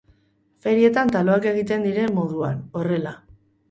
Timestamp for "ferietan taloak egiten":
0.67-1.87